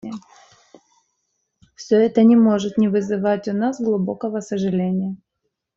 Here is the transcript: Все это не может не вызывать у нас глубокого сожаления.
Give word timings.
Все 1.75 1.95
это 1.97 2.23
не 2.23 2.35
может 2.35 2.75
не 2.79 2.87
вызывать 2.87 3.47
у 3.47 3.53
нас 3.53 3.79
глубокого 3.79 4.39
сожаления. 4.39 5.15